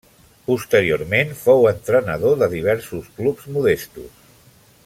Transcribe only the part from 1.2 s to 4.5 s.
fou entrenador de diversos clubs modestos.